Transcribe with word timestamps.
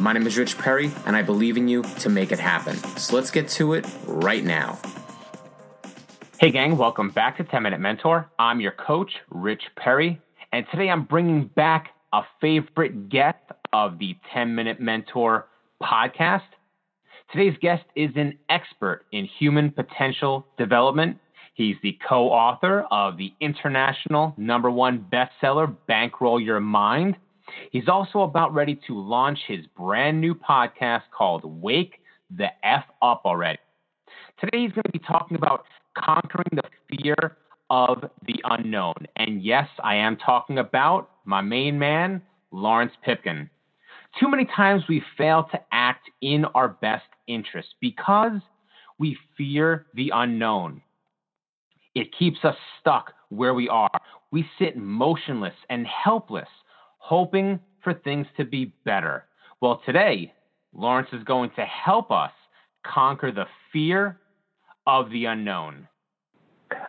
My 0.00 0.14
name 0.14 0.26
is 0.26 0.38
Rich 0.38 0.56
Perry, 0.56 0.90
and 1.04 1.14
I 1.14 1.20
believe 1.20 1.58
in 1.58 1.68
you 1.68 1.82
to 1.82 2.08
make 2.08 2.32
it 2.32 2.38
happen. 2.38 2.74
So 2.96 3.14
let's 3.14 3.30
get 3.30 3.50
to 3.50 3.74
it 3.74 3.86
right 4.06 4.42
now. 4.42 4.78
Hey, 6.38 6.50
gang, 6.50 6.78
welcome 6.78 7.10
back 7.10 7.36
to 7.36 7.44
10 7.44 7.62
Minute 7.62 7.80
Mentor. 7.80 8.30
I'm 8.38 8.62
your 8.62 8.72
coach, 8.72 9.12
Rich 9.28 9.62
Perry, 9.76 10.18
and 10.54 10.64
today 10.70 10.88
I'm 10.88 11.04
bringing 11.04 11.48
back 11.48 11.90
a 12.14 12.22
favorite 12.40 13.10
guest 13.10 13.44
of 13.74 13.98
the 13.98 14.16
10 14.32 14.54
Minute 14.54 14.80
Mentor 14.80 15.48
podcast. 15.82 16.48
Today's 17.30 17.58
guest 17.60 17.84
is 17.94 18.08
an 18.16 18.38
expert 18.48 19.04
in 19.12 19.26
human 19.26 19.70
potential 19.70 20.46
development. 20.56 21.18
He's 21.52 21.76
the 21.82 21.98
co 22.08 22.30
author 22.30 22.86
of 22.90 23.18
the 23.18 23.34
international 23.38 24.32
number 24.38 24.70
one 24.70 25.04
bestseller, 25.12 25.76
Bankroll 25.86 26.40
Your 26.40 26.58
Mind 26.58 27.16
He's 27.70 27.88
also 27.88 28.20
about 28.20 28.54
ready 28.54 28.80
to 28.86 28.98
launch 28.98 29.38
his 29.46 29.66
brand 29.76 30.20
new 30.20 30.34
podcast 30.34 31.02
called 31.16 31.42
Wake 31.44 32.00
the 32.36 32.48
F 32.62 32.84
Up 33.02 33.22
Already. 33.24 33.58
Today 34.40 34.62
he's 34.62 34.72
going 34.72 34.84
to 34.84 34.92
be 34.92 35.00
talking 35.00 35.36
about 35.36 35.64
conquering 35.96 36.50
the 36.52 36.62
fear 36.88 37.36
of 37.68 38.04
the 38.26 38.36
unknown. 38.44 38.94
And 39.16 39.42
yes, 39.42 39.68
I 39.82 39.96
am 39.96 40.16
talking 40.16 40.58
about 40.58 41.10
my 41.24 41.40
main 41.40 41.78
man, 41.78 42.22
Lawrence 42.50 42.92
Pipkin. 43.04 43.48
Too 44.18 44.28
many 44.28 44.44
times 44.44 44.82
we 44.88 45.02
fail 45.16 45.46
to 45.52 45.60
act 45.72 46.10
in 46.20 46.44
our 46.46 46.68
best 46.68 47.04
interest 47.28 47.68
because 47.80 48.40
we 48.98 49.16
fear 49.36 49.86
the 49.94 50.10
unknown. 50.12 50.82
It 51.94 52.08
keeps 52.16 52.38
us 52.44 52.56
stuck 52.80 53.12
where 53.28 53.54
we 53.54 53.68
are. 53.68 53.90
We 54.32 54.44
sit 54.58 54.76
motionless 54.76 55.54
and 55.68 55.86
helpless 55.86 56.48
hoping 57.00 57.58
for 57.82 57.92
things 57.92 58.26
to 58.36 58.44
be 58.44 58.72
better. 58.84 59.24
Well, 59.60 59.82
today, 59.84 60.32
Lawrence 60.72 61.08
is 61.12 61.24
going 61.24 61.50
to 61.56 61.64
help 61.64 62.10
us 62.12 62.30
conquer 62.86 63.32
the 63.32 63.46
fear 63.72 64.18
of 64.86 65.10
the 65.10 65.24
unknown. 65.24 65.88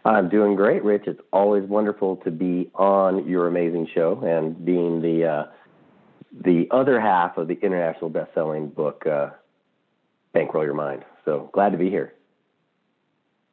I'm 0.06 0.30
doing 0.30 0.56
great, 0.56 0.84
Rich. 0.84 1.04
It's 1.08 1.22
always 1.34 1.68
wonderful 1.68 2.18
to 2.18 2.32
be 2.32 2.70
on 2.76 3.28
your 3.28 3.48
amazing 3.48 3.88
show 3.94 4.22
and 4.24 4.64
being 4.64 5.02
the 5.02 5.26
uh, 5.26 5.44
the 6.46 6.68
other 6.72 7.02
half 7.02 7.38
of 7.38 7.48
the 7.48 7.60
international 7.62 8.10
best-selling 8.10 8.70
book, 8.70 9.06
uh, 9.06 9.32
Bankroll 10.34 10.64
Your 10.64 10.76
Mind. 10.76 11.04
So 11.26 11.50
glad 11.52 11.72
to 11.72 11.78
be 11.78 11.90
here. 11.90 12.14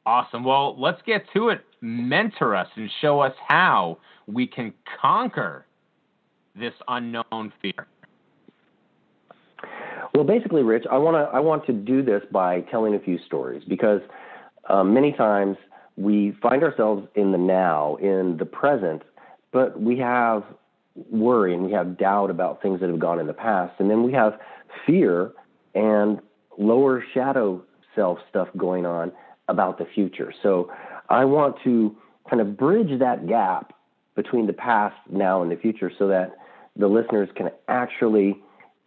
Awesome. 0.07 0.45
Well, 0.45 0.81
let's 0.81 1.03
get 1.05 1.25
to 1.35 1.49
it. 1.49 1.65
Mentor 1.81 2.55
us 2.55 2.69
and 2.77 2.91
show 3.01 3.21
us 3.21 3.35
how 3.47 3.99
we 4.27 4.47
can 4.47 4.73
conquer 5.01 5.67
this 6.59 6.75
unknown 6.89 7.53
fear? 7.61 7.87
Well, 10.15 10.25
basically, 10.25 10.63
Rich, 10.63 10.85
I 10.91 10.99
want 10.99 11.17
to 11.17 11.37
I 11.37 11.41
want 11.41 11.67
to 11.67 11.73
do 11.73 12.03
this 12.03 12.23
by 12.33 12.63
telling 12.63 12.95
a 12.95 12.99
few 12.99 13.19
stories 13.27 13.63
because 13.69 14.01
uh, 14.69 14.83
many 14.83 15.13
times 15.13 15.57
we 15.97 16.37
find 16.43 16.63
ourselves 16.63 17.07
in 17.15 17.33
the 17.33 17.39
now, 17.39 17.97
in 17.97 18.37
the 18.39 18.47
present, 18.47 19.03
but 19.53 19.81
we 19.81 19.99
have 19.99 20.45
worry 21.11 21.55
and 21.55 21.65
we 21.65 21.73
have 21.73 21.99
doubt 21.99 22.31
about 22.31 22.61
things 22.63 22.81
that 22.81 22.89
have 22.89 22.99
gone 22.99 23.21
in 23.21 23.27
the 23.27 23.33
past, 23.33 23.75
and 23.79 23.91
then 23.91 24.03
we 24.03 24.13
have 24.13 24.39
fear 24.87 25.33
and 25.75 26.21
lower 26.57 27.05
shadow 27.15 27.63
self 27.95 28.19
stuff 28.29 28.49
going 28.57 28.87
on 28.87 29.13
about 29.49 29.79
the 29.79 29.87
future. 29.95 30.33
So 30.43 30.71
I 31.09 31.25
want 31.25 31.57
to 31.65 31.97
kind 32.29 32.41
of 32.41 32.57
bridge 32.57 32.99
that 32.99 33.27
gap 33.27 33.73
between 34.15 34.47
the 34.47 34.53
past, 34.53 34.97
now, 35.11 35.43
and 35.43 35.51
the 35.51 35.57
future 35.57 35.91
so 35.97 36.09
that 36.09 36.37
the 36.79 36.87
listeners 36.87 37.29
can 37.35 37.51
actually 37.69 38.41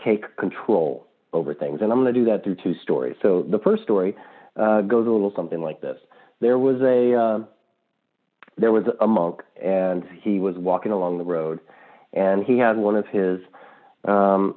take 0.04 0.36
control 0.38 1.06
over 1.34 1.54
things. 1.54 1.80
And 1.82 1.92
I'm 1.92 2.02
going 2.02 2.14
to 2.14 2.20
do 2.20 2.26
that 2.26 2.44
through 2.44 2.56
two 2.56 2.76
stories. 2.82 3.16
So 3.22 3.44
the 3.44 3.60
first 3.60 3.84
story 3.84 4.16
uh, 4.56 4.82
goes 4.82 5.08
a 5.08 5.10
little 5.10 5.34
something 5.36 5.62
like 5.62 5.82
this. 5.82 5.98
There 6.40 6.58
was 6.58 6.82
a 6.82 7.14
uh, 7.14 7.46
there 8.58 8.72
was 8.72 8.84
a 9.00 9.08
monk, 9.08 9.42
and 9.62 10.04
he 10.22 10.40
was 10.40 10.56
walking 10.58 10.92
along 10.92 11.18
the 11.18 11.24
road, 11.24 11.60
and 12.14 12.44
he 12.44 12.58
had 12.58 12.78
one 12.78 12.96
of 12.96 13.08
his 13.08 13.40
um, 14.06 14.56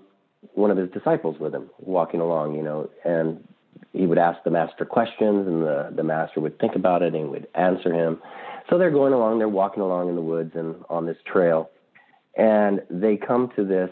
one 0.54 0.70
of 0.70 0.76
his 0.76 0.90
disciples 0.90 1.38
with 1.38 1.54
him 1.54 1.70
walking 1.78 2.20
along, 2.20 2.54
you 2.54 2.62
know, 2.62 2.90
and 3.04 3.46
he 3.92 4.06
would 4.06 4.18
ask 4.18 4.42
the 4.44 4.50
master 4.50 4.84
questions, 4.84 5.46
and 5.46 5.62
the 5.62 5.92
the 5.94 6.02
master 6.02 6.40
would 6.40 6.58
think 6.58 6.74
about 6.74 7.02
it 7.02 7.14
and 7.14 7.30
would 7.30 7.46
answer 7.54 7.92
him. 7.92 8.20
So 8.70 8.78
they're 8.78 8.90
going 8.90 9.12
along, 9.12 9.38
they're 9.38 9.48
walking 9.48 9.82
along 9.82 10.08
in 10.08 10.14
the 10.14 10.22
woods 10.22 10.52
and 10.54 10.74
on 10.88 11.04
this 11.04 11.18
trail, 11.30 11.70
and 12.36 12.82
they 12.90 13.16
come 13.16 13.50
to 13.56 13.64
this 13.64 13.90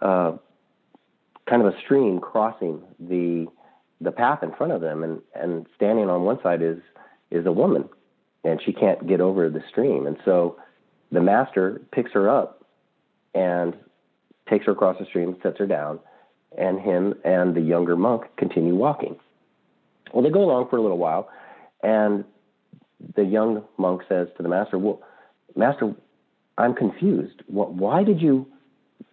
uh, 0.00 0.32
kind 1.48 1.62
of 1.62 1.72
a 1.74 1.78
stream 1.84 2.20
crossing 2.20 2.82
the 2.98 3.46
the 4.00 4.12
path 4.12 4.42
in 4.42 4.52
front 4.52 4.72
of 4.72 4.80
them, 4.80 5.02
and 5.02 5.20
and 5.34 5.66
standing 5.76 6.08
on 6.08 6.22
one 6.22 6.40
side 6.42 6.62
is 6.62 6.78
is 7.30 7.46
a 7.46 7.52
woman, 7.52 7.88
and 8.44 8.60
she 8.64 8.72
can't 8.72 9.06
get 9.06 9.20
over 9.20 9.50
the 9.50 9.62
stream, 9.70 10.06
and 10.06 10.16
so 10.24 10.56
the 11.10 11.20
master 11.20 11.80
picks 11.92 12.12
her 12.12 12.28
up 12.28 12.64
and 13.34 13.74
takes 14.48 14.66
her 14.66 14.72
across 14.72 14.98
the 14.98 15.04
stream, 15.06 15.36
sets 15.42 15.58
her 15.58 15.66
down, 15.66 15.98
and 16.56 16.80
him 16.80 17.14
and 17.24 17.54
the 17.54 17.60
younger 17.60 17.96
monk 17.96 18.24
continue 18.36 18.74
walking. 18.74 19.16
Well, 20.12 20.22
they 20.22 20.30
go 20.30 20.42
along 20.42 20.68
for 20.70 20.76
a 20.76 20.82
little 20.82 20.98
while, 20.98 21.28
and 21.82 22.24
the 23.14 23.24
young 23.24 23.64
monk 23.76 24.02
says 24.08 24.28
to 24.36 24.42
the 24.42 24.48
master, 24.48 24.78
"Well, 24.78 25.02
master, 25.54 25.94
I'm 26.58 26.74
confused. 26.74 27.42
Why 27.46 28.02
did 28.02 28.20
you 28.20 28.46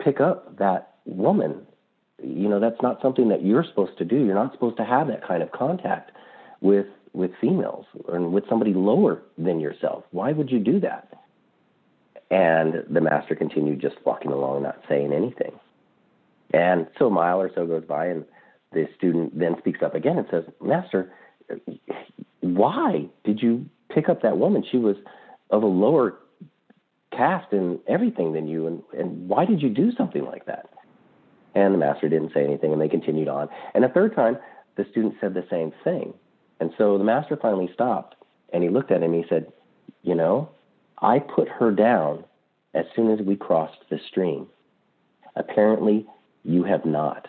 pick 0.04 0.20
up 0.20 0.58
that 0.58 0.96
woman? 1.06 1.66
You 2.22 2.50
know, 2.50 2.60
that's 2.60 2.82
not 2.82 3.02
something 3.02 3.30
that 3.30 3.46
you're 3.46 3.64
supposed 3.64 3.98
to 4.00 4.06
do. 4.06 4.18
You're 4.18 4.36
not 4.36 4.52
supposed 4.52 4.78
to 4.78 4.84
have 4.84 5.08
that 5.08 5.26
kind 5.26 5.44
of 5.44 5.52
contact 5.52 6.12
with 6.60 6.88
with 7.14 7.32
females 7.40 7.86
or 8.06 8.20
with 8.28 8.44
somebody 8.50 8.74
lower 8.74 9.22
than 9.38 9.62
yourself. 9.62 10.04
Why 10.12 10.34
would 10.34 10.52
you 10.52 10.60
do 10.60 10.82
that? 10.82 11.14
And 12.30 12.84
the 12.90 13.00
master 13.00 13.36
continued 13.36 13.80
just 13.80 13.96
walking 14.06 14.32
along, 14.32 14.64
not 14.64 14.82
saying 14.90 15.14
anything. 15.14 15.58
And 16.54 16.88
so 17.00 17.08
a 17.08 17.10
mile 17.10 17.40
or 17.40 17.50
so 17.56 17.66
goes 17.66 17.86
by, 17.86 18.08
and 18.08 18.26
the 18.74 18.90
student 18.98 19.38
then 19.38 19.56
speaks 19.60 19.82
up 19.82 19.96
again 19.96 20.18
and 20.18 20.28
says, 20.30 20.44
Master, 20.62 21.14
why 22.42 23.08
did 23.24 23.42
you 23.42 23.66
pick 23.94 24.10
up 24.10 24.22
that 24.24 24.38
woman? 24.38 24.66
She 24.70 24.78
was 24.78 24.98
of 25.52 25.64
a 25.64 25.68
lower 25.68 26.18
caste 27.16 27.52
and 27.52 27.80
everything 27.88 28.34
than 28.34 28.48
you, 28.48 28.68
and, 28.68 28.84
and 28.98 29.28
why 29.30 29.46
did 29.46 29.62
you 29.62 29.70
do 29.70 29.92
something 29.96 30.26
like 30.26 30.46
that? 30.46 30.70
And 31.54 31.74
the 31.74 31.78
master 31.78 32.10
didn't 32.10 32.34
say 32.34 32.44
anything, 32.44 32.74
and 32.74 32.82
they 32.82 32.90
continued 32.90 33.28
on. 33.28 33.48
And 33.74 33.86
a 33.86 33.90
third 33.90 34.16
time, 34.16 34.38
the 34.76 34.86
student 34.92 35.16
said 35.22 35.34
the 35.34 35.46
same 35.50 35.72
thing. 35.84 36.14
And 36.60 36.72
so 36.78 36.98
the 36.98 37.04
master 37.04 37.38
finally 37.42 37.70
stopped, 37.74 38.16
and 38.52 38.64
he 38.64 38.70
looked 38.70 38.92
at 38.92 39.02
him 39.02 39.14
and 39.14 39.24
he 39.24 39.30
said, 39.30 39.52
You 40.04 40.16
know, 40.16 40.50
I 41.02 41.20
put 41.20 41.48
her 41.48 41.72
down 41.72 42.26
as 42.74 42.86
soon 42.96 43.12
as 43.12 43.26
we 43.26 43.36
crossed 43.36 43.80
the 43.90 44.00
stream. 44.10 44.48
Apparently, 45.36 46.06
you 46.44 46.64
have 46.64 46.86
not. 46.86 47.28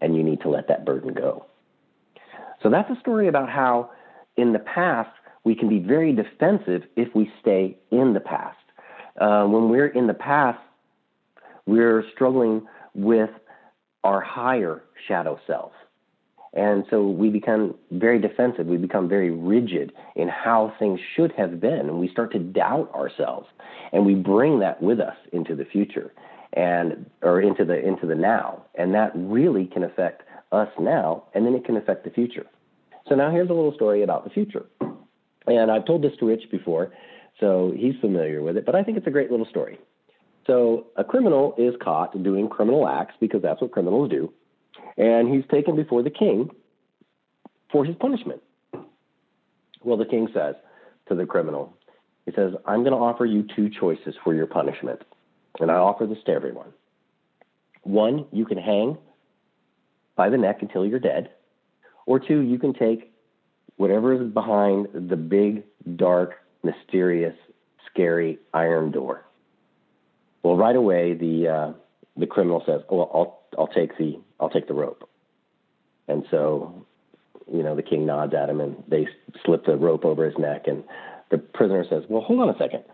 And 0.00 0.16
you 0.16 0.22
need 0.22 0.40
to 0.42 0.48
let 0.48 0.68
that 0.68 0.84
burden 0.84 1.12
go. 1.12 1.46
So 2.62 2.70
that's 2.70 2.90
a 2.90 3.00
story 3.00 3.28
about 3.28 3.48
how 3.50 3.90
in 4.36 4.52
the 4.52 4.58
past 4.58 5.10
we 5.44 5.54
can 5.54 5.68
be 5.68 5.78
very 5.78 6.12
defensive 6.12 6.82
if 6.96 7.14
we 7.14 7.30
stay 7.40 7.76
in 7.90 8.14
the 8.14 8.20
past. 8.20 8.56
Uh, 9.20 9.44
when 9.46 9.68
we're 9.68 9.88
in 9.88 10.06
the 10.06 10.14
past, 10.14 10.58
we're 11.66 12.04
struggling 12.12 12.66
with 12.94 13.30
our 14.04 14.20
higher 14.20 14.82
shadow 15.06 15.38
self. 15.46 15.72
And 16.52 16.84
so 16.90 17.06
we 17.06 17.30
become 17.30 17.76
very 17.92 18.18
defensive. 18.18 18.66
We 18.66 18.76
become 18.76 19.08
very 19.08 19.30
rigid 19.30 19.92
in 20.16 20.28
how 20.28 20.74
things 20.78 20.98
should 21.14 21.32
have 21.32 21.60
been. 21.60 21.88
And 21.88 22.00
we 22.00 22.08
start 22.08 22.32
to 22.32 22.40
doubt 22.40 22.92
ourselves. 22.92 23.46
And 23.92 24.04
we 24.04 24.14
bring 24.14 24.58
that 24.60 24.82
with 24.82 24.98
us 25.00 25.16
into 25.32 25.54
the 25.54 25.64
future 25.64 26.12
and 26.52 27.08
or 27.22 27.40
into 27.40 27.64
the 27.64 27.78
into 27.78 28.06
the 28.06 28.16
now. 28.16 28.64
And 28.74 28.94
that 28.94 29.12
really 29.14 29.66
can 29.66 29.84
affect 29.84 30.22
us 30.50 30.68
now 30.80 31.24
and 31.34 31.46
then 31.46 31.54
it 31.54 31.64
can 31.64 31.76
affect 31.76 32.04
the 32.04 32.10
future. 32.10 32.46
So 33.08 33.14
now 33.14 33.30
here's 33.30 33.50
a 33.50 33.52
little 33.52 33.74
story 33.74 34.02
about 34.02 34.24
the 34.24 34.30
future. 34.30 34.66
And 35.46 35.70
I've 35.70 35.86
told 35.86 36.02
this 36.02 36.12
to 36.20 36.26
Rich 36.26 36.50
before, 36.50 36.92
so 37.38 37.72
he's 37.76 37.94
familiar 38.00 38.42
with 38.42 38.56
it, 38.56 38.66
but 38.66 38.74
I 38.74 38.82
think 38.82 38.98
it's 38.98 39.06
a 39.06 39.10
great 39.10 39.30
little 39.30 39.46
story. 39.46 39.78
So 40.46 40.86
a 40.96 41.04
criminal 41.04 41.54
is 41.58 41.74
caught 41.82 42.20
doing 42.22 42.48
criminal 42.48 42.88
acts 42.88 43.14
because 43.20 43.42
that's 43.42 43.60
what 43.60 43.70
criminals 43.72 44.10
do. 44.10 44.32
and 44.96 45.32
he's 45.32 45.44
taken 45.50 45.76
before 45.76 46.02
the 46.02 46.10
king 46.10 46.50
for 47.72 47.84
his 47.84 47.96
punishment. 47.96 48.42
Well, 49.82 49.96
the 49.96 50.04
king 50.04 50.28
says 50.34 50.56
to 51.08 51.14
the 51.14 51.24
criminal, 51.26 51.74
he 52.26 52.32
says, 52.32 52.52
I'm 52.66 52.80
going 52.80 52.92
to 52.92 52.98
offer 52.98 53.24
you 53.24 53.46
two 53.56 53.70
choices 53.70 54.14
for 54.22 54.34
your 54.34 54.46
punishment. 54.46 55.00
And 55.58 55.70
I 55.70 55.74
offer 55.74 56.06
this 56.06 56.18
to 56.26 56.32
everyone. 56.32 56.72
One, 57.82 58.26
you 58.30 58.44
can 58.44 58.58
hang 58.58 58.98
by 60.16 60.28
the 60.28 60.36
neck 60.36 60.58
until 60.60 60.84
you're 60.84 60.98
dead. 61.00 61.30
Or 62.06 62.20
two, 62.20 62.40
you 62.40 62.58
can 62.58 62.74
take 62.74 63.09
whatever 63.76 64.14
is 64.14 64.32
behind 64.32 64.88
the 64.92 65.16
big, 65.16 65.64
dark, 65.96 66.34
mysterious, 66.62 67.34
scary 67.90 68.38
iron 68.52 68.90
door. 68.90 69.24
Well, 70.42 70.56
right 70.56 70.76
away, 70.76 71.14
the 71.14 71.48
uh, 71.48 71.72
the 72.16 72.26
criminal 72.26 72.62
says, 72.66 72.82
"Oh, 72.88 72.96
well, 72.96 73.10
I'll 73.14 73.58
I'll 73.58 73.66
take 73.68 73.96
the 73.98 74.18
I'll 74.38 74.50
take 74.50 74.68
the 74.68 74.74
rope." 74.74 75.08
And 76.08 76.24
so, 76.30 76.86
you 77.52 77.62
know, 77.62 77.76
the 77.76 77.82
king 77.82 78.06
nods 78.06 78.34
at 78.34 78.48
him, 78.48 78.60
and 78.60 78.82
they 78.88 79.06
slip 79.44 79.64
the 79.66 79.76
rope 79.76 80.04
over 80.04 80.24
his 80.24 80.38
neck, 80.38 80.66
and 80.66 80.82
the 81.30 81.38
prisoner 81.38 81.84
says, 81.88 82.04
"Well, 82.08 82.22
hold 82.22 82.40
on 82.40 82.48
a 82.48 82.58
second. 82.58 82.84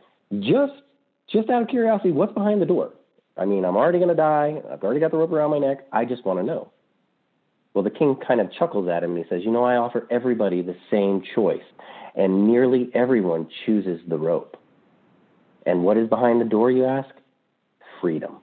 Just 0.40 0.72
just 1.28 1.50
out 1.50 1.62
of 1.62 1.68
curiosity, 1.68 2.12
what's 2.12 2.32
behind 2.32 2.60
the 2.60 2.66
door? 2.66 2.92
I 3.36 3.44
mean, 3.44 3.64
I'm 3.64 3.76
already 3.76 3.98
going 3.98 4.08
to 4.08 4.14
die. 4.14 4.62
I've 4.70 4.82
already 4.82 5.00
got 5.00 5.10
the 5.10 5.18
rope 5.18 5.32
around 5.32 5.50
my 5.50 5.58
neck. 5.58 5.86
I 5.92 6.04
just 6.04 6.24
want 6.24 6.40
to 6.40 6.44
know." 6.44 6.70
Well, 7.76 7.82
the 7.82 7.90
king 7.90 8.16
kind 8.26 8.40
of 8.40 8.50
chuckles 8.50 8.88
at 8.88 9.04
him 9.04 9.16
and 9.16 9.22
he 9.22 9.28
says, 9.28 9.42
You 9.44 9.50
know, 9.50 9.64
I 9.64 9.76
offer 9.76 10.06
everybody 10.10 10.62
the 10.62 10.78
same 10.90 11.22
choice, 11.34 11.60
and 12.14 12.46
nearly 12.46 12.88
everyone 12.94 13.50
chooses 13.66 14.00
the 14.08 14.16
rope. 14.16 14.56
And 15.66 15.84
what 15.84 15.98
is 15.98 16.08
behind 16.08 16.40
the 16.40 16.46
door, 16.46 16.70
you 16.70 16.86
ask? 16.86 17.10
Freedom. 18.00 18.38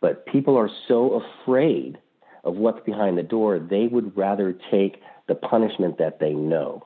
But 0.00 0.26
people 0.26 0.56
are 0.58 0.68
so 0.88 1.22
afraid 1.44 1.98
of 2.42 2.56
what's 2.56 2.84
behind 2.84 3.16
the 3.16 3.22
door, 3.22 3.60
they 3.60 3.86
would 3.86 4.16
rather 4.16 4.52
take 4.72 5.00
the 5.28 5.36
punishment 5.36 5.98
that 5.98 6.18
they 6.18 6.32
know. 6.32 6.84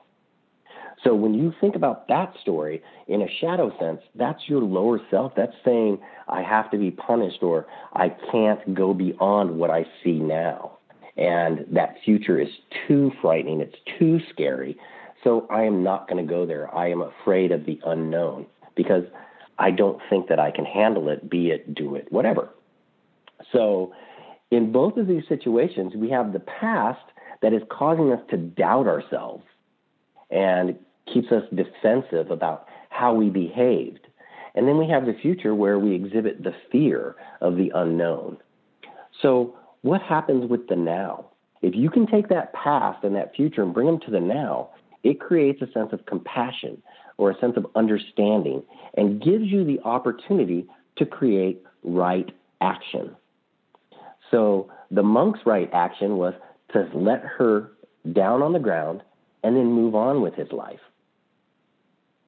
So 1.03 1.15
when 1.15 1.33
you 1.33 1.55
think 1.59 1.75
about 1.75 2.07
that 2.07 2.35
story 2.39 2.83
in 3.07 3.23
a 3.23 3.27
shadow 3.41 3.75
sense, 3.79 4.01
that's 4.13 4.43
your 4.45 4.61
lower 4.61 5.01
self. 5.09 5.33
That's 5.35 5.55
saying, 5.65 5.97
I 6.27 6.43
have 6.43 6.69
to 6.69 6.77
be 6.77 6.91
punished 6.91 7.41
or 7.41 7.65
I 7.93 8.09
can't 8.31 8.75
go 8.75 8.93
beyond 8.93 9.57
what 9.57 9.71
I 9.71 9.87
see 10.03 10.19
now. 10.19 10.76
And 11.17 11.65
that 11.71 11.95
future 12.05 12.39
is 12.39 12.49
too 12.87 13.11
frightening. 13.21 13.61
It's 13.61 13.75
too 13.97 14.19
scary. 14.31 14.77
So 15.23 15.47
I 15.49 15.63
am 15.63 15.83
not 15.83 16.07
going 16.07 16.25
to 16.25 16.31
go 16.31 16.45
there. 16.45 16.73
I 16.73 16.91
am 16.91 17.01
afraid 17.01 17.51
of 17.51 17.65
the 17.65 17.79
unknown 17.85 18.45
because 18.75 19.03
I 19.57 19.71
don't 19.71 19.99
think 20.09 20.29
that 20.29 20.39
I 20.39 20.51
can 20.51 20.65
handle 20.65 21.09
it, 21.09 21.29
be 21.29 21.49
it, 21.49 21.73
do 21.73 21.95
it, 21.95 22.11
whatever. 22.11 22.49
So 23.51 23.93
in 24.51 24.71
both 24.71 24.97
of 24.97 25.07
these 25.07 25.23
situations, 25.27 25.93
we 25.95 26.09
have 26.11 26.33
the 26.33 26.39
past 26.39 27.01
that 27.41 27.53
is 27.53 27.61
causing 27.69 28.11
us 28.11 28.21
to 28.29 28.37
doubt 28.37 28.87
ourselves 28.87 29.43
and 30.29 30.77
keeps 31.11 31.31
us 31.31 31.43
defensive 31.53 32.31
about 32.31 32.67
how 32.89 33.13
we 33.13 33.29
behaved. 33.29 34.07
And 34.55 34.67
then 34.67 34.77
we 34.77 34.87
have 34.89 35.05
the 35.05 35.15
future 35.21 35.53
where 35.53 35.77
we 35.79 35.93
exhibit 35.93 36.43
the 36.43 36.53
fear 36.71 37.15
of 37.41 37.57
the 37.57 37.71
unknown. 37.73 38.37
So 39.21 39.55
what 39.87 40.01
happens 40.01 40.49
with 40.49 40.67
the 40.67 40.75
now? 40.75 41.27
If 41.61 41.73
you 41.73 41.89
can 41.89 42.07
take 42.07 42.27
that 42.29 42.53
past 42.53 43.03
and 43.03 43.15
that 43.15 43.35
future 43.35 43.63
and 43.63 43.73
bring 43.73 43.87
them 43.87 43.99
to 44.01 44.11
the 44.11 44.19
now, 44.19 44.69
it 45.03 45.19
creates 45.19 45.61
a 45.61 45.71
sense 45.71 45.93
of 45.93 46.05
compassion 46.05 46.81
or 47.17 47.31
a 47.31 47.39
sense 47.39 47.55
of 47.55 47.65
understanding 47.75 48.63
and 48.95 49.21
gives 49.21 49.45
you 49.45 49.63
the 49.63 49.79
opportunity 49.85 50.67
to 50.97 51.05
create 51.05 51.63
right 51.83 52.29
action. 52.59 53.15
So 54.29 54.69
the 54.91 55.03
monk's 55.03 55.39
right 55.45 55.69
action 55.71 56.17
was 56.17 56.33
to 56.73 56.89
let 56.93 57.21
her 57.23 57.71
down 58.11 58.41
on 58.41 58.51
the 58.51 58.59
ground 58.59 59.01
and 59.43 59.55
then 59.55 59.71
move 59.71 59.95
on 59.95 60.21
with 60.21 60.35
his 60.35 60.51
life. 60.51 60.81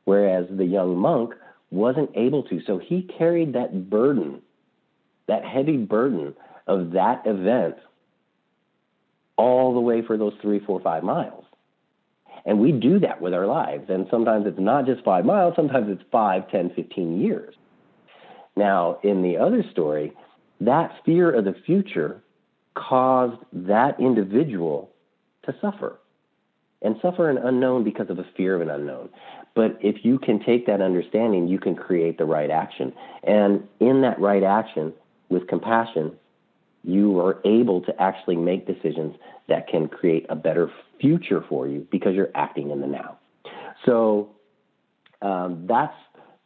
Whereas 0.06 0.46
the 0.50 0.66
young 0.66 0.98
monk 0.98 1.34
wasn't 1.72 2.12
able 2.16 2.44
to. 2.44 2.62
So 2.66 2.78
he 2.78 3.02
carried 3.18 3.54
that 3.54 3.90
burden, 3.90 4.42
that 5.28 5.44
heavy 5.44 5.78
burden 5.78 6.34
of 6.70 6.92
that 6.92 7.24
event 7.26 7.76
all 9.36 9.74
the 9.74 9.80
way 9.80 10.02
for 10.02 10.18
those 10.18 10.34
three, 10.42 10.60
four, 10.60 10.80
five 10.80 11.04
miles. 11.04 11.44
And 12.46 12.60
we 12.60 12.72
do 12.72 13.00
that 13.00 13.22
with 13.22 13.34
our 13.34 13.48
lives. 13.48 13.90
And 13.90 14.08
sometimes 14.10 14.46
it's 14.48 14.60
not 14.60 14.86
just 14.86 15.04
five 15.04 15.26
miles, 15.26 15.56
sometimes 15.56 15.88
it's 15.90 16.04
five, 16.12 16.50
ten, 16.50 16.72
fifteen 16.76 17.20
years. 17.20 17.56
Now, 18.56 19.00
in 19.04 19.22
the 19.22 19.38
other 19.38 19.64
story, 19.72 20.14
that 20.62 20.92
fear 21.06 21.32
of 21.32 21.46
the 21.46 21.56
future 21.66 22.22
caused 22.76 23.42
that 23.52 24.00
individual 24.00 24.90
to 25.46 25.56
suffer 25.62 26.00
and 26.82 26.96
suffer 27.02 27.30
an 27.30 27.38
unknown 27.38 27.84
because 27.84 28.10
of 28.10 28.20
a 28.20 28.26
fear 28.38 28.56
of 28.56 28.62
an 28.62 28.70
unknown. 28.70 29.10
But 29.56 29.78
if 29.82 30.06
you 30.06 30.20
can 30.20 30.40
take 30.44 30.66
that 30.68 30.82
understanding, 30.82 31.48
you 31.48 31.60
can 31.60 31.76
create 31.76 32.18
the 32.18 32.26
right 32.26 32.50
action. 32.50 32.94
And 33.24 33.68
in 33.80 34.02
that 34.02 34.20
right 34.20 34.44
action, 34.44 34.94
with 35.30 35.48
compassion, 35.48 36.14
you 36.84 37.20
are 37.20 37.42
able 37.46 37.82
to 37.82 38.02
actually 38.02 38.36
make 38.36 38.66
decisions 38.66 39.16
that 39.48 39.68
can 39.68 39.88
create 39.88 40.26
a 40.30 40.36
better 40.36 40.72
future 41.00 41.44
for 41.50 41.68
you 41.68 41.88
because 41.92 42.16
you're 42.16 42.32
acting 42.36 42.72
in 42.72 42.82
the 42.82 42.88
now. 42.88 43.18
So 43.86 44.30
um, 45.22 45.66
that's 45.68 45.94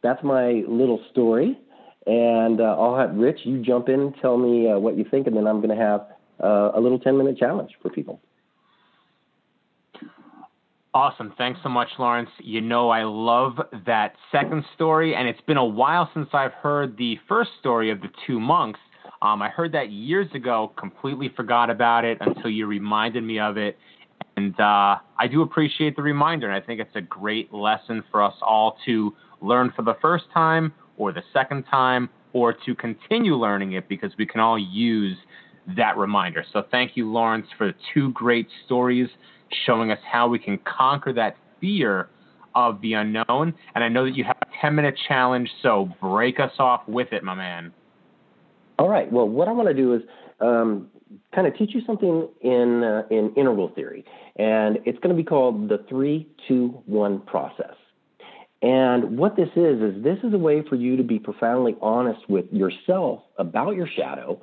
that's 0.02 0.22
my 0.22 0.64
little 0.68 1.00
story, 1.10 1.58
and 2.06 2.60
uh, 2.60 2.76
I'll 2.78 2.96
have 2.96 3.14
Rich. 3.14 3.40
You 3.44 3.62
jump 3.62 3.88
in 3.88 4.00
and 4.00 4.14
tell 4.20 4.36
me 4.36 4.70
uh, 4.70 4.78
what 4.78 4.98
you 4.98 5.04
think, 5.10 5.26
and 5.26 5.36
then 5.36 5.46
I'm 5.46 5.60
going 5.60 5.76
to 5.76 5.82
have 5.82 6.06
uh, 6.42 6.72
a 6.74 6.80
little 6.80 6.98
10 6.98 7.16
minute 7.16 7.38
challenge 7.38 7.70
for 7.80 7.88
people. 7.88 8.20
Awesome. 10.92 11.34
Thanks 11.36 11.58
so 11.64 11.68
much, 11.68 11.88
Lawrence. 11.98 12.30
You 12.38 12.60
know, 12.60 12.90
I 12.90 13.02
love 13.02 13.54
that 13.84 14.14
second 14.30 14.64
story, 14.76 15.14
and 15.16 15.26
it's 15.26 15.40
been 15.40 15.56
a 15.56 15.64
while 15.64 16.08
since 16.14 16.28
I've 16.32 16.52
heard 16.52 16.96
the 16.96 17.18
first 17.26 17.50
story 17.58 17.90
of 17.90 18.00
the 18.00 18.08
two 18.26 18.38
monks. 18.38 18.78
Um, 19.24 19.40
I 19.40 19.48
heard 19.48 19.72
that 19.72 19.90
years 19.90 20.28
ago, 20.34 20.70
completely 20.76 21.32
forgot 21.34 21.70
about 21.70 22.04
it 22.04 22.18
until 22.20 22.50
you 22.50 22.66
reminded 22.66 23.24
me 23.24 23.40
of 23.40 23.56
it. 23.56 23.78
And 24.36 24.52
uh, 24.60 24.96
I 25.18 25.26
do 25.30 25.40
appreciate 25.40 25.96
the 25.96 26.02
reminder, 26.02 26.50
and 26.50 26.54
I 26.54 26.64
think 26.64 26.78
it's 26.78 26.94
a 26.94 27.00
great 27.00 27.50
lesson 27.50 28.04
for 28.10 28.22
us 28.22 28.34
all 28.42 28.76
to 28.84 29.14
learn 29.40 29.72
for 29.74 29.80
the 29.80 29.94
first 30.02 30.24
time 30.34 30.74
or 30.98 31.10
the 31.10 31.22
second 31.32 31.64
time 31.70 32.10
or 32.34 32.52
to 32.66 32.74
continue 32.74 33.34
learning 33.34 33.72
it 33.72 33.88
because 33.88 34.12
we 34.18 34.26
can 34.26 34.40
all 34.40 34.58
use 34.58 35.16
that 35.74 35.96
reminder. 35.96 36.44
So 36.52 36.62
thank 36.70 36.94
you, 36.94 37.10
Lawrence, 37.10 37.46
for 37.56 37.68
the 37.68 37.74
two 37.94 38.12
great 38.12 38.46
stories 38.66 39.08
showing 39.64 39.90
us 39.90 40.00
how 40.10 40.28
we 40.28 40.38
can 40.38 40.58
conquer 40.66 41.14
that 41.14 41.38
fear 41.62 42.10
of 42.54 42.78
the 42.82 42.92
unknown. 42.92 43.54
And 43.74 43.82
I 43.82 43.88
know 43.88 44.04
that 44.04 44.14
you 44.14 44.24
have 44.24 44.36
a 44.42 44.46
10 44.60 44.74
minute 44.74 44.96
challenge, 45.08 45.48
so 45.62 45.88
break 46.02 46.40
us 46.40 46.52
off 46.58 46.82
with 46.86 47.10
it, 47.14 47.24
my 47.24 47.34
man. 47.34 47.72
All 48.78 48.88
right. 48.88 49.10
Well, 49.10 49.28
what 49.28 49.48
I 49.48 49.52
want 49.52 49.68
to 49.68 49.74
do 49.74 49.94
is 49.94 50.02
um, 50.40 50.88
kind 51.34 51.46
of 51.46 51.56
teach 51.56 51.70
you 51.74 51.82
something 51.86 52.28
in 52.40 52.82
uh, 52.82 53.02
in 53.10 53.32
integral 53.36 53.68
theory, 53.74 54.04
and 54.36 54.78
it's 54.84 54.98
going 54.98 55.14
to 55.14 55.20
be 55.20 55.24
called 55.24 55.68
the 55.68 55.84
three, 55.88 56.28
two, 56.48 56.82
one 56.86 57.20
process. 57.20 57.74
And 58.62 59.18
what 59.18 59.36
this 59.36 59.50
is 59.56 59.80
is 59.80 60.02
this 60.02 60.18
is 60.24 60.32
a 60.32 60.38
way 60.38 60.62
for 60.66 60.74
you 60.74 60.96
to 60.96 61.02
be 61.02 61.18
profoundly 61.18 61.76
honest 61.82 62.28
with 62.28 62.46
yourself 62.50 63.20
about 63.38 63.76
your 63.76 63.86
shadow, 63.86 64.40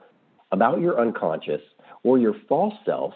about 0.51 0.79
your 0.79 0.99
unconscious 0.99 1.61
or 2.03 2.19
your 2.19 2.35
false 2.47 2.75
self, 2.85 3.13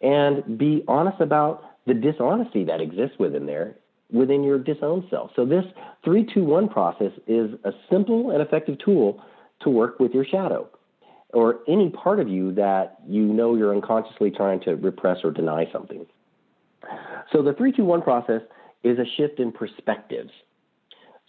and 0.00 0.58
be 0.58 0.82
honest 0.88 1.20
about 1.20 1.62
the 1.86 1.94
dishonesty 1.94 2.64
that 2.64 2.80
exists 2.80 3.16
within 3.18 3.46
there 3.46 3.76
within 4.12 4.42
your 4.42 4.58
disowned 4.58 5.04
self. 5.10 5.30
So 5.36 5.44
this 5.44 5.64
321 6.04 6.68
process 6.68 7.12
is 7.26 7.50
a 7.64 7.70
simple 7.90 8.30
and 8.30 8.42
effective 8.42 8.76
tool 8.84 9.22
to 9.60 9.70
work 9.70 10.00
with 10.00 10.12
your 10.12 10.24
shadow 10.24 10.68
or 11.32 11.60
any 11.68 11.90
part 11.90 12.20
of 12.20 12.28
you 12.28 12.52
that 12.54 12.98
you 13.06 13.22
know 13.22 13.54
you're 13.54 13.74
unconsciously 13.74 14.30
trying 14.30 14.60
to 14.60 14.74
repress 14.76 15.18
or 15.22 15.30
deny 15.30 15.70
something. 15.72 16.06
So 17.32 17.42
the 17.42 17.52
321 17.52 18.02
process 18.02 18.42
is 18.82 18.98
a 18.98 19.04
shift 19.16 19.38
in 19.38 19.52
perspectives. 19.52 20.30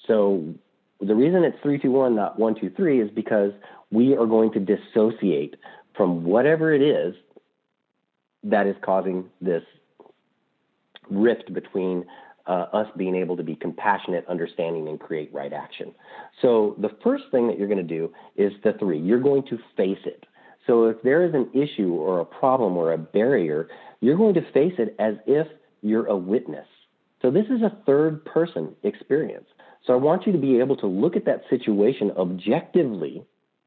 So 0.08 0.56
the 1.00 1.16
reason 1.16 1.44
it's 1.44 1.58
321 1.62 2.16
not 2.16 2.40
123 2.40 3.02
is 3.02 3.12
because 3.12 3.52
we 3.92 4.16
are 4.16 4.26
going 4.26 4.52
to 4.54 4.60
dissociate 4.60 5.56
from 5.96 6.24
whatever 6.24 6.74
it 6.74 6.82
is 6.82 7.16
that 8.44 8.66
is 8.66 8.76
causing 8.82 9.26
this 9.42 9.64
rift 11.10 11.54
between 11.54 12.06
uh, 12.48 12.66
us 12.74 12.88
being 12.98 13.16
able 13.16 13.38
to 13.38 13.44
be 13.44 13.56
compassionate, 13.56 14.26
understanding, 14.28 14.88
and 14.88 15.00
create 15.00 15.34
right 15.34 15.54
action. 15.54 15.94
So 16.42 16.76
the 16.80 16.90
first 17.04 17.26
thing 17.32 17.48
that 17.48 17.58
you're 17.58 17.68
going 17.68 17.78
to 17.78 17.84
do 17.84 18.12
is 18.36 18.52
the 18.64 18.74
three. 18.74 19.00
You're 19.00 19.20
going 19.20 19.44
to 19.48 19.58
face 19.78 20.00
it. 20.06 20.26
So 20.68 20.86
if 20.86 21.02
there 21.04 21.26
is 21.26 21.34
an 21.34 21.50
issue 21.54 21.94
or 21.94 22.20
a 22.20 22.26
problem 22.26 22.78
or 22.78 22.94
a 22.94 22.98
barrier, 22.98 23.68
you're 24.00 24.18
going 24.18 24.36
to 24.36 24.52
face 24.52 24.74
it 24.78 24.96
as 25.00 25.16
if 25.26 25.48
you're 25.82 26.06
a 26.06 26.16
witness. 26.16 26.68
So 27.22 27.32
this 27.32 27.46
is 27.46 27.62
a 27.62 27.78
third 27.86 28.26
person 28.26 28.76
experience. 28.84 29.48
So 29.86 29.94
I 29.94 29.98
want 29.98 30.26
you 30.26 30.32
to 30.32 30.38
be 30.38 30.60
able 30.60 30.78
to 30.78 30.88
look 30.88 31.16
at 31.16 31.26
that 31.26 31.42
situation 31.50 32.12
objectively, 32.18 33.24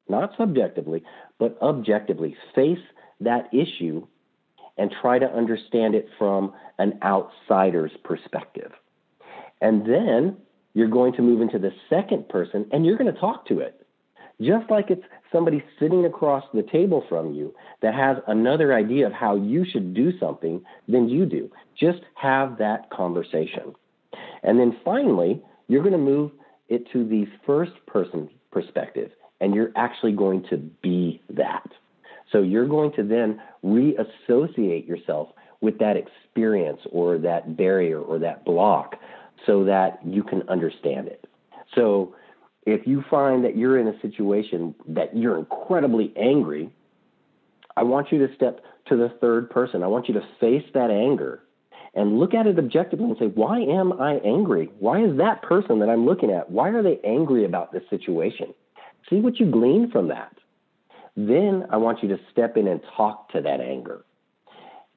not 0.08 0.30
subjectively, 0.36 1.02
but 1.38 1.58
objectively. 1.60 2.36
Face 2.54 2.78
that 3.20 3.48
issue 3.52 4.06
and 4.76 4.92
try 5.00 5.18
to 5.18 5.26
understand 5.26 5.94
it 5.94 6.08
from 6.18 6.52
an 6.78 6.98
outsider's 7.02 7.92
perspective. 8.02 8.72
And 9.60 9.86
then 9.86 10.36
you're 10.74 10.88
going 10.88 11.12
to 11.14 11.22
move 11.22 11.40
into 11.40 11.58
the 11.58 11.72
second 11.88 12.28
person 12.28 12.66
and 12.72 12.84
you're 12.84 12.98
going 12.98 13.12
to 13.12 13.20
talk 13.20 13.46
to 13.48 13.60
it. 13.60 13.86
Just 14.40 14.68
like 14.68 14.90
it's 14.90 15.04
somebody 15.32 15.62
sitting 15.78 16.04
across 16.04 16.44
the 16.52 16.62
table 16.62 17.04
from 17.08 17.32
you 17.34 17.54
that 17.82 17.94
has 17.94 18.16
another 18.26 18.74
idea 18.74 19.06
of 19.06 19.12
how 19.12 19.36
you 19.36 19.64
should 19.64 19.94
do 19.94 20.16
something 20.18 20.64
than 20.88 21.08
you 21.08 21.24
do. 21.24 21.50
Just 21.78 22.00
have 22.14 22.58
that 22.58 22.90
conversation. 22.90 23.74
And 24.42 24.58
then 24.58 24.76
finally, 24.84 25.40
you're 25.68 25.82
going 25.82 25.92
to 25.92 25.98
move 25.98 26.32
it 26.68 26.90
to 26.92 27.06
the 27.06 27.26
first 27.46 27.72
person 27.86 28.28
perspective, 28.50 29.10
and 29.40 29.54
you're 29.54 29.70
actually 29.76 30.12
going 30.12 30.44
to 30.50 30.56
be 30.56 31.20
that. 31.30 31.70
So 32.32 32.42
you're 32.42 32.68
going 32.68 32.92
to 32.92 33.02
then 33.02 33.40
reassociate 33.62 34.86
yourself 34.86 35.28
with 35.60 35.78
that 35.78 35.96
experience 35.96 36.80
or 36.90 37.18
that 37.18 37.56
barrier 37.56 38.00
or 38.00 38.18
that 38.18 38.44
block 38.44 38.96
so 39.46 39.64
that 39.64 40.00
you 40.04 40.22
can 40.22 40.48
understand 40.48 41.08
it. 41.08 41.26
So 41.74 42.14
if 42.66 42.86
you 42.86 43.04
find 43.10 43.44
that 43.44 43.56
you're 43.56 43.78
in 43.78 43.88
a 43.88 44.00
situation 44.00 44.74
that 44.88 45.16
you're 45.16 45.38
incredibly 45.38 46.12
angry, 46.16 46.70
I 47.76 47.82
want 47.82 48.12
you 48.12 48.26
to 48.26 48.34
step 48.34 48.60
to 48.86 48.96
the 48.96 49.10
third 49.20 49.50
person. 49.50 49.82
I 49.82 49.86
want 49.86 50.08
you 50.08 50.14
to 50.14 50.26
face 50.40 50.64
that 50.74 50.90
anger 50.90 51.40
and 51.94 52.18
look 52.18 52.34
at 52.34 52.46
it 52.46 52.58
objectively 52.58 53.06
and 53.06 53.16
say, 53.18 53.26
why 53.26 53.60
am 53.60 53.92
I 54.00 54.14
angry? 54.24 54.70
Why 54.78 55.02
is 55.04 55.16
that 55.18 55.42
person 55.42 55.78
that 55.80 55.88
I'm 55.88 56.06
looking 56.06 56.30
at, 56.30 56.50
why 56.50 56.70
are 56.70 56.82
they 56.82 56.98
angry 57.04 57.44
about 57.44 57.72
this 57.72 57.82
situation? 57.88 58.52
See 59.08 59.20
what 59.20 59.38
you 59.38 59.50
glean 59.50 59.90
from 59.90 60.08
that. 60.08 60.36
Then 61.16 61.66
I 61.70 61.76
want 61.76 62.02
you 62.02 62.08
to 62.08 62.18
step 62.32 62.56
in 62.56 62.66
and 62.66 62.80
talk 62.96 63.30
to 63.32 63.40
that 63.40 63.60
anger. 63.60 64.04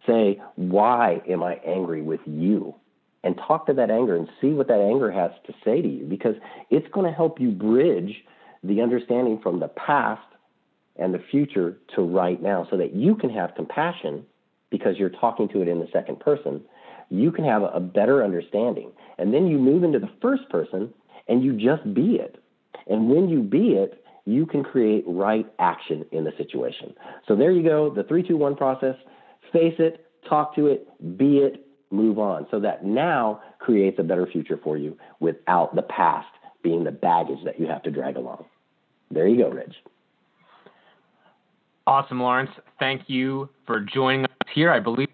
Say, 0.05 0.41
why 0.55 1.21
am 1.29 1.43
I 1.43 1.55
angry 1.65 2.01
with 2.01 2.21
you? 2.25 2.75
And 3.23 3.35
talk 3.37 3.67
to 3.67 3.73
that 3.73 3.91
anger 3.91 4.15
and 4.15 4.27
see 4.39 4.51
what 4.51 4.67
that 4.67 4.79
anger 4.79 5.11
has 5.11 5.31
to 5.47 5.53
say 5.65 5.81
to 5.81 5.87
you 5.87 6.05
because 6.05 6.35
it's 6.69 6.87
going 6.93 7.05
to 7.05 7.15
help 7.15 7.39
you 7.41 7.51
bridge 7.51 8.23
the 8.63 8.81
understanding 8.81 9.39
from 9.41 9.59
the 9.59 9.67
past 9.67 10.21
and 10.95 11.13
the 11.13 11.21
future 11.29 11.77
to 11.95 12.01
right 12.01 12.41
now 12.41 12.67
so 12.69 12.77
that 12.77 12.95
you 12.95 13.15
can 13.15 13.29
have 13.29 13.53
compassion 13.55 14.25
because 14.69 14.97
you're 14.97 15.09
talking 15.09 15.47
to 15.49 15.61
it 15.61 15.67
in 15.67 15.79
the 15.79 15.87
second 15.93 16.19
person. 16.19 16.61
You 17.09 17.31
can 17.31 17.45
have 17.45 17.63
a 17.63 17.79
better 17.79 18.23
understanding. 18.23 18.91
And 19.17 19.33
then 19.33 19.47
you 19.47 19.57
move 19.57 19.83
into 19.83 19.99
the 19.99 20.09
first 20.21 20.49
person 20.49 20.93
and 21.27 21.43
you 21.43 21.53
just 21.53 21.93
be 21.93 22.15
it. 22.15 22.41
And 22.87 23.09
when 23.09 23.29
you 23.29 23.41
be 23.41 23.73
it, 23.73 24.03
you 24.27 24.45
can 24.45 24.61
create 24.61 25.05
right 25.07 25.45
action 25.57 26.05
in 26.11 26.25
the 26.25 26.33
situation. 26.37 26.93
So 27.27 27.35
there 27.35 27.51
you 27.51 27.63
go, 27.63 27.89
the 27.89 28.03
321 28.03 28.57
process. 28.57 28.95
Face 29.53 29.75
it, 29.79 30.05
talk 30.27 30.53
to 30.55 30.67
it, 30.67 30.87
be 31.17 31.37
it, 31.37 31.65
move 31.91 32.19
on. 32.19 32.45
So 32.51 32.59
that 32.59 32.85
now 32.85 33.41
creates 33.59 33.97
a 33.99 34.03
better 34.03 34.27
future 34.27 34.59
for 34.61 34.77
you 34.77 34.97
without 35.21 35.73
the 35.75 35.81
past 35.83 36.27
being 36.61 36.83
the 36.83 36.91
baggage 36.91 37.39
that 37.45 37.57
you 37.57 37.67
have 37.67 37.81
to 37.83 37.91
drag 37.91 38.17
along. 38.17 38.43
There 39.09 39.27
you 39.27 39.37
go, 39.37 39.49
Rich. 39.49 39.73
Awesome, 41.87 42.19
Lawrence. 42.19 42.51
Thank 42.79 43.03
you 43.07 43.47
for 43.65 43.79
joining 43.79 44.25
us 44.25 44.31
here. 44.53 44.71
I 44.71 44.81
believe 44.81 45.07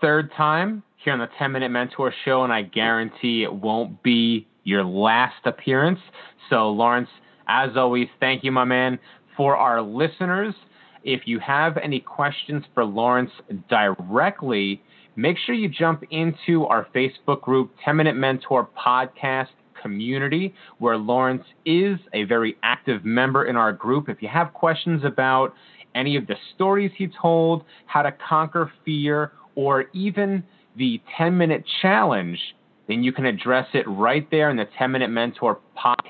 third 0.00 0.32
time 0.36 0.82
here 0.96 1.12
on 1.12 1.20
the 1.20 1.28
10 1.38 1.52
Minute 1.52 1.68
Mentor 1.70 2.12
Show, 2.24 2.42
and 2.42 2.52
I 2.52 2.62
guarantee 2.62 3.44
it 3.44 3.52
won't 3.52 4.02
be 4.02 4.48
your 4.64 4.82
last 4.82 5.36
appearance. 5.44 6.00
So, 6.48 6.70
Lawrence, 6.70 7.08
as 7.50 7.76
always, 7.76 8.06
thank 8.20 8.44
you, 8.44 8.52
my 8.52 8.64
man. 8.64 8.98
For 9.36 9.56
our 9.56 9.82
listeners, 9.82 10.54
if 11.02 11.22
you 11.24 11.40
have 11.40 11.76
any 11.78 11.98
questions 11.98 12.64
for 12.74 12.84
Lawrence 12.84 13.32
directly, 13.68 14.80
make 15.16 15.36
sure 15.36 15.54
you 15.54 15.68
jump 15.68 16.04
into 16.10 16.64
our 16.66 16.86
Facebook 16.94 17.42
group, 17.42 17.72
10 17.84 17.96
Minute 17.96 18.14
Mentor 18.14 18.68
Podcast 18.78 19.48
Community, 19.82 20.54
where 20.78 20.96
Lawrence 20.96 21.44
is 21.66 21.98
a 22.14 22.22
very 22.24 22.56
active 22.62 23.04
member 23.04 23.46
in 23.46 23.56
our 23.56 23.72
group. 23.72 24.08
If 24.08 24.22
you 24.22 24.28
have 24.28 24.52
questions 24.52 25.02
about 25.04 25.52
any 25.94 26.16
of 26.16 26.28
the 26.28 26.36
stories 26.54 26.92
he 26.96 27.08
told, 27.20 27.64
how 27.86 28.02
to 28.02 28.12
conquer 28.12 28.70
fear, 28.84 29.32
or 29.56 29.86
even 29.92 30.44
the 30.76 31.00
10 31.18 31.36
minute 31.36 31.64
challenge, 31.82 32.38
then 32.86 33.02
you 33.02 33.12
can 33.12 33.26
address 33.26 33.66
it 33.72 33.88
right 33.88 34.28
there 34.30 34.50
in 34.50 34.56
the 34.56 34.68
10 34.78 34.92
Minute 34.92 35.10
Mentor 35.10 35.58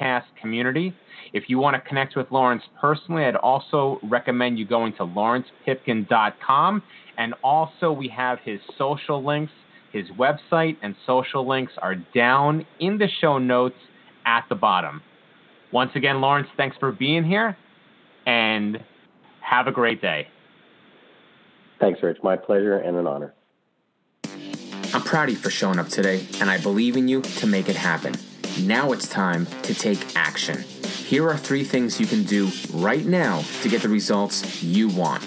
podcast 0.00 0.24
community. 0.40 0.94
If 1.32 1.44
you 1.48 1.58
want 1.58 1.74
to 1.74 1.88
connect 1.88 2.16
with 2.16 2.30
Lawrence 2.30 2.62
personally, 2.80 3.24
I'd 3.24 3.36
also 3.36 3.98
recommend 4.02 4.58
you 4.58 4.66
going 4.66 4.92
to 4.94 5.04
lawrencepipkin.com. 5.04 6.82
And 7.16 7.34
also, 7.44 7.92
we 7.92 8.08
have 8.08 8.38
his 8.44 8.60
social 8.78 9.24
links. 9.24 9.52
His 9.92 10.06
website 10.18 10.76
and 10.82 10.94
social 11.06 11.46
links 11.46 11.72
are 11.78 11.96
down 11.96 12.64
in 12.78 12.98
the 12.98 13.08
show 13.20 13.38
notes 13.38 13.76
at 14.24 14.44
the 14.48 14.54
bottom. 14.54 15.02
Once 15.72 15.90
again, 15.94 16.20
Lawrence, 16.20 16.48
thanks 16.56 16.76
for 16.78 16.92
being 16.92 17.24
here 17.24 17.56
and 18.26 18.82
have 19.40 19.66
a 19.66 19.72
great 19.72 20.00
day. 20.00 20.28
Thanks, 21.80 22.02
Rich. 22.02 22.18
My 22.22 22.36
pleasure 22.36 22.76
and 22.76 22.96
an 22.96 23.06
honor. 23.06 23.34
I'm 24.92 25.02
proud 25.02 25.28
of 25.28 25.34
you 25.34 25.40
for 25.40 25.50
showing 25.50 25.78
up 25.78 25.88
today, 25.88 26.26
and 26.40 26.50
I 26.50 26.58
believe 26.58 26.96
in 26.96 27.08
you 27.08 27.22
to 27.22 27.46
make 27.46 27.68
it 27.68 27.76
happen. 27.76 28.14
Now 28.66 28.92
it's 28.92 29.08
time 29.08 29.46
to 29.62 29.74
take 29.74 30.16
action. 30.16 30.60
Here 30.60 31.26
are 31.26 31.36
three 31.36 31.64
things 31.64 31.98
you 31.98 32.06
can 32.06 32.24
do 32.24 32.50
right 32.72 33.04
now 33.04 33.42
to 33.62 33.68
get 33.68 33.82
the 33.82 33.88
results 33.88 34.62
you 34.62 34.88
want. 34.88 35.24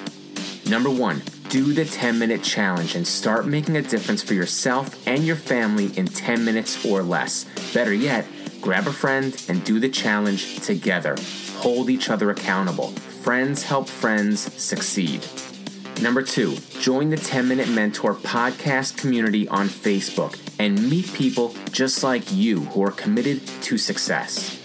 Number 0.69 0.89
one, 0.89 1.21
do 1.49 1.73
the 1.73 1.85
10 1.85 2.19
minute 2.19 2.43
challenge 2.43 2.95
and 2.95 3.07
start 3.07 3.47
making 3.47 3.75
a 3.75 3.81
difference 3.81 4.21
for 4.21 4.33
yourself 4.33 5.07
and 5.07 5.25
your 5.25 5.35
family 5.35 5.87
in 5.97 6.05
10 6.05 6.45
minutes 6.45 6.85
or 6.85 7.01
less. 7.01 7.45
Better 7.73 7.93
yet, 7.93 8.25
grab 8.61 8.87
a 8.87 8.93
friend 8.93 9.43
and 9.49 9.63
do 9.63 9.79
the 9.79 9.89
challenge 9.89 10.59
together. 10.61 11.15
Hold 11.57 11.89
each 11.89 12.09
other 12.09 12.29
accountable. 12.29 12.89
Friends 13.23 13.63
help 13.63 13.87
friends 13.87 14.41
succeed. 14.61 15.25
Number 16.01 16.21
two, 16.21 16.55
join 16.79 17.09
the 17.09 17.17
10 17.17 17.47
Minute 17.47 17.69
Mentor 17.69 18.13
podcast 18.13 18.97
community 18.97 19.47
on 19.47 19.69
Facebook 19.69 20.42
and 20.59 20.89
meet 20.89 21.11
people 21.13 21.55
just 21.71 22.03
like 22.03 22.31
you 22.31 22.61
who 22.61 22.83
are 22.83 22.91
committed 22.91 23.45
to 23.63 23.77
success. 23.77 24.59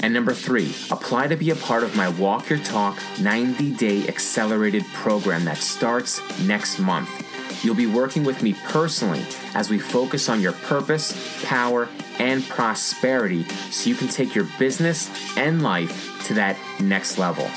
And 0.00 0.12
number 0.12 0.34
three, 0.34 0.74
apply 0.90 1.28
to 1.28 1.36
be 1.36 1.50
a 1.50 1.56
part 1.56 1.82
of 1.82 1.96
my 1.96 2.08
Walk 2.08 2.50
Your 2.50 2.58
Talk 2.60 2.98
90 3.20 3.74
day 3.76 4.06
accelerated 4.08 4.84
program 4.94 5.44
that 5.46 5.58
starts 5.58 6.20
next 6.40 6.78
month. 6.78 7.10
You'll 7.64 7.74
be 7.74 7.86
working 7.86 8.22
with 8.22 8.42
me 8.42 8.54
personally 8.66 9.24
as 9.54 9.70
we 9.70 9.78
focus 9.78 10.28
on 10.28 10.40
your 10.40 10.52
purpose, 10.52 11.42
power, 11.44 11.88
and 12.18 12.46
prosperity 12.48 13.44
so 13.70 13.88
you 13.88 13.96
can 13.96 14.08
take 14.08 14.34
your 14.34 14.46
business 14.58 15.10
and 15.36 15.62
life 15.62 16.24
to 16.26 16.34
that 16.34 16.56
next 16.80 17.18
level. 17.18 17.48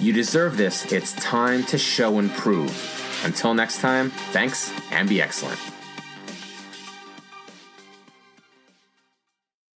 You 0.00 0.12
deserve 0.12 0.56
this. 0.56 0.92
It's 0.92 1.12
time 1.14 1.64
to 1.64 1.78
show 1.78 2.18
and 2.18 2.30
prove. 2.32 2.90
Until 3.24 3.54
next 3.54 3.80
time, 3.80 4.10
thanks 4.32 4.72
and 4.90 5.08
be 5.08 5.22
excellent. 5.22 5.73